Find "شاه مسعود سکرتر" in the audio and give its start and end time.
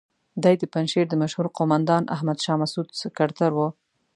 2.45-3.51